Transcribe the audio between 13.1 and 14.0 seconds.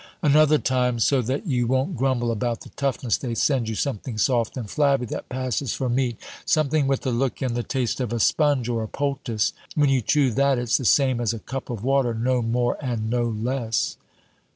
no less."